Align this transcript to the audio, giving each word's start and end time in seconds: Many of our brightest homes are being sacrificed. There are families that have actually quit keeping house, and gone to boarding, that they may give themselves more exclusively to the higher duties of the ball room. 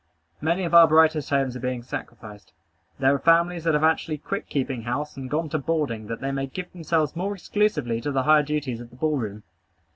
Many 0.41 0.63
of 0.63 0.73
our 0.73 0.87
brightest 0.87 1.29
homes 1.29 1.55
are 1.55 1.59
being 1.59 1.83
sacrificed. 1.83 2.53
There 2.97 3.13
are 3.13 3.19
families 3.19 3.65
that 3.65 3.75
have 3.75 3.83
actually 3.83 4.17
quit 4.17 4.49
keeping 4.49 4.81
house, 4.81 5.15
and 5.15 5.29
gone 5.29 5.47
to 5.49 5.59
boarding, 5.59 6.07
that 6.07 6.21
they 6.21 6.31
may 6.31 6.47
give 6.47 6.71
themselves 6.73 7.15
more 7.15 7.35
exclusively 7.35 8.01
to 8.01 8.11
the 8.11 8.23
higher 8.23 8.41
duties 8.41 8.81
of 8.81 8.89
the 8.89 8.95
ball 8.95 9.17
room. 9.19 9.43